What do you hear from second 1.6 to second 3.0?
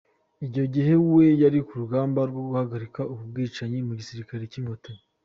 ku rugamba rwo guhagarika